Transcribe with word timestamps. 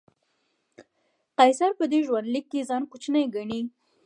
قیصر 1.37 1.71
په 1.79 1.85
دې 1.91 1.99
ژوندلیک 2.07 2.45
کې 2.51 2.67
ځان 2.69 2.83
کوچنی 2.91 3.25
ګڼي. 3.35 3.61